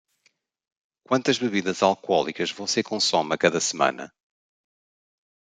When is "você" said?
2.51-2.81